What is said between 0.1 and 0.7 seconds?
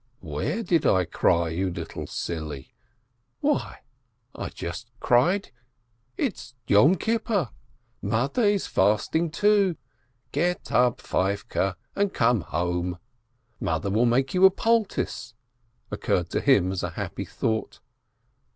"Where